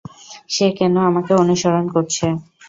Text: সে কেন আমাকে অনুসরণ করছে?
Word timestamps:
সে 0.49 0.67
কেন 0.77 0.95
আমাকে 1.09 1.31
অনুসরণ 1.35 1.85
করছে? 1.95 2.25